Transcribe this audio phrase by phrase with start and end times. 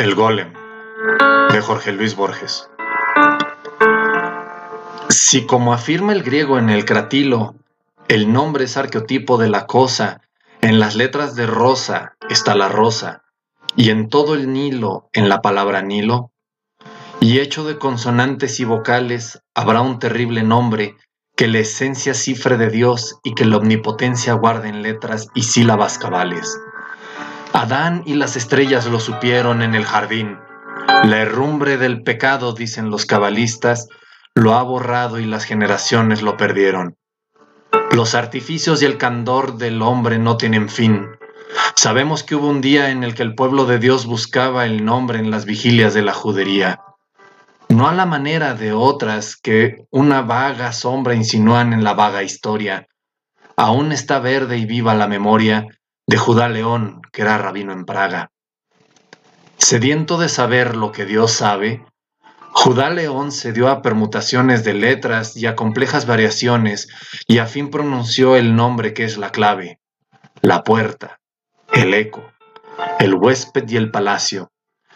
[0.00, 0.52] El Golem,
[1.50, 2.70] de Jorge Luis Borges.
[5.08, 7.56] Si como afirma el griego en el cratilo,
[8.06, 10.20] el nombre es arqueotipo de la cosa,
[10.60, 13.24] en las letras de rosa está la rosa,
[13.74, 16.30] y en todo el Nilo, en la palabra Nilo,
[17.18, 20.94] y hecho de consonantes y vocales, habrá un terrible nombre
[21.34, 25.98] que la esencia cifre de Dios y que la omnipotencia guarde en letras y sílabas
[25.98, 26.56] cabales.
[27.52, 30.38] Adán y las estrellas lo supieron en el jardín.
[31.04, 33.88] La herrumbre del pecado, dicen los cabalistas,
[34.34, 36.96] lo ha borrado y las generaciones lo perdieron.
[37.90, 41.08] Los artificios y el candor del hombre no tienen fin.
[41.74, 45.18] Sabemos que hubo un día en el que el pueblo de Dios buscaba el nombre
[45.18, 46.80] en las vigilias de la judería.
[47.68, 52.86] No a la manera de otras que una vaga sombra insinúan en la vaga historia.
[53.56, 55.66] Aún está verde y viva la memoria
[56.08, 58.30] de Judá León, que era rabino en Praga.
[59.58, 61.84] Sediento de saber lo que Dios sabe,
[62.52, 66.88] Judá León se dio a permutaciones de letras y a complejas variaciones
[67.26, 69.80] y a fin pronunció el nombre que es la clave,
[70.40, 71.20] la puerta,
[71.74, 72.24] el eco,
[72.98, 74.50] el huésped y el palacio,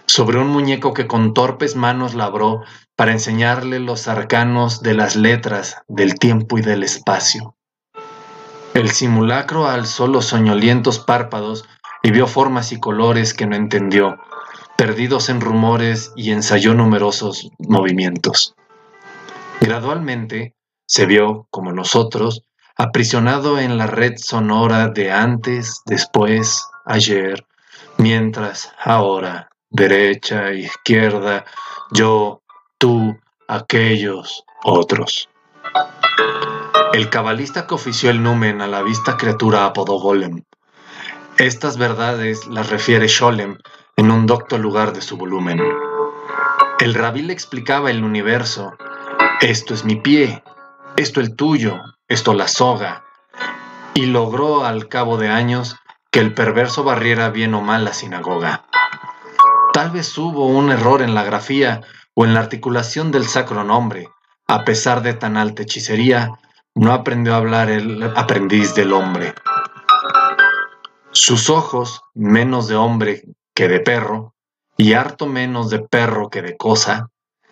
[0.06, 2.62] sobre un muñeco que con torpes manos labró
[2.96, 7.54] para enseñarle los arcanos de las letras del tiempo y del espacio.
[8.74, 11.66] El simulacro alzó los soñolientos párpados
[12.02, 14.18] y vio formas y colores que no entendió,
[14.78, 18.54] perdidos en rumores y ensayó numerosos movimientos.
[19.60, 20.54] Gradualmente
[20.86, 22.44] se vio, como nosotros,
[22.76, 27.46] aprisionado en la red sonora de antes, después, ayer,
[27.98, 31.44] mientras, ahora, derecha, izquierda,
[31.90, 32.42] yo,
[32.78, 35.28] tú, aquellos, otros.
[36.92, 40.42] El cabalista que ofició el numen a la vista criatura apodó Golem.
[41.38, 43.56] Estas verdades las refiere Sholem
[43.96, 45.58] en un docto lugar de su volumen.
[46.80, 48.74] El rabí le explicaba el universo.
[49.40, 50.42] Esto es mi pie,
[50.98, 53.04] esto el tuyo, esto la soga.
[53.94, 55.76] Y logró al cabo de años
[56.10, 58.66] que el perverso barriera bien o mal la sinagoga.
[59.72, 61.80] Tal vez hubo un error en la grafía
[62.12, 64.10] o en la articulación del sacro nombre.
[64.46, 66.32] A pesar de tan alta hechicería,
[66.74, 69.34] no aprendió a hablar el aprendiz del hombre.
[71.10, 73.22] Sus ojos, menos de hombre
[73.54, 74.34] que de perro,
[74.76, 77.10] y harto menos de perro que de cosa,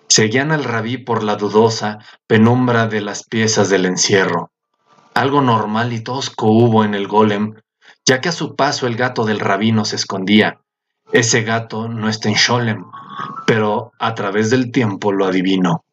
[0.09, 4.51] seguían al rabí por la dudosa penumbra de las piezas del encierro.
[5.15, 7.55] Algo normal y tosco hubo en el golem,
[8.07, 10.61] ya que a su paso el gato del rabino se escondía.
[11.13, 12.85] Ese gato no está en Sholem,
[13.47, 15.85] pero a través del tiempo lo adivino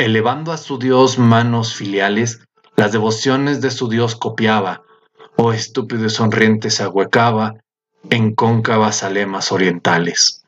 [0.00, 2.40] elevando a su Dios manos filiales,
[2.74, 4.82] las devociones de su Dios copiaba,
[5.36, 7.56] o oh estúpido y sonriente se ahuecaba
[8.08, 10.42] en cóncavas alemas orientales.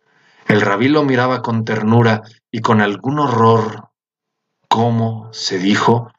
[0.49, 3.91] El rabí lo miraba con ternura y con algún horror.
[4.69, 6.11] ¿Cómo, se dijo,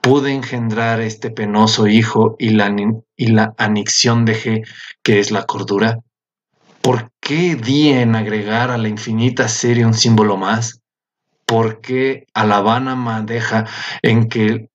[0.00, 2.72] pude engendrar este penoso hijo y la,
[3.16, 4.62] y la anixión dejé
[5.02, 5.98] que es la cordura?
[6.82, 10.80] ¿Por qué di en agregar a la infinita serie un símbolo más?
[11.46, 12.60] ¿Por qué a la
[14.02, 14.68] en que,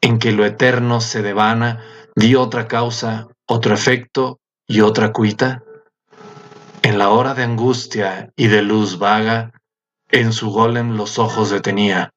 [0.00, 1.82] en que lo eterno se devana,
[2.14, 4.38] di otra causa, otro efecto
[4.68, 5.64] y otra cuita?
[6.82, 9.52] En la hora de angustia y de luz vaga,
[10.10, 12.12] en su golem los ojos detenía.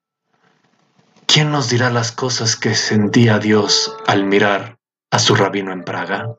[1.25, 4.77] ¿Quién nos dirá las cosas que sentía Dios al mirar
[5.09, 6.35] a su rabino en Praga?